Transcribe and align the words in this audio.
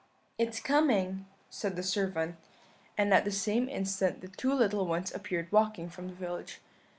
"'It's 0.39 0.59
coming,' 0.59 1.27
said 1.51 1.75
the 1.75 1.83
servant; 1.83 2.35
and 2.97 3.13
at 3.13 3.23
the 3.23 3.29
same 3.31 3.69
instant 3.69 4.21
the 4.21 4.27
two 4.29 4.51
little 4.51 4.87
ones 4.87 5.13
appeared 5.13 5.51
walking 5.51 5.91
from 5.91 6.07
the 6.07 6.13
village. 6.15 6.59